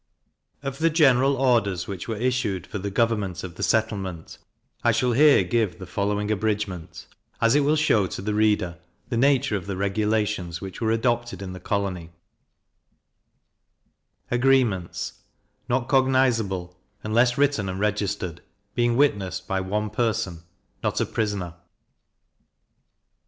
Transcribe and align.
Of 0.63 0.79
the 0.79 0.89
General 0.89 1.35
Orders 1.37 1.85
which 1.87 2.07
were 2.07 2.15
issued 2.17 2.65
for 2.65 2.79
the 2.79 2.89
government 2.89 3.43
of 3.43 3.53
the 3.53 3.61
settlement, 3.61 4.39
I 4.83 4.91
shall 4.91 5.11
here 5.11 5.43
give 5.43 5.77
the 5.77 5.85
following 5.85 6.31
abridgment, 6.31 7.05
as 7.39 7.53
it 7.53 7.59
will 7.59 7.75
shew 7.75 8.07
to 8.07 8.21
the 8.23 8.33
reader 8.33 8.79
the 9.09 9.17
nature 9.17 9.55
of 9.55 9.67
the 9.67 9.77
regulations 9.77 10.59
which 10.59 10.81
were 10.81 10.89
adopted 10.89 11.43
in 11.43 11.53
the 11.53 11.59
colony: 11.59 12.09
Agreements 14.31 15.19
not 15.69 15.87
cognizable, 15.87 16.75
unless 17.03 17.37
written 17.37 17.69
and 17.69 17.79
registered; 17.79 18.41
being 18.73 18.97
witnessed 18.97 19.47
by 19.47 19.61
one 19.61 19.91
person, 19.91 20.41
not 20.81 20.99
a 20.99 21.05
prisoner. 21.05 21.53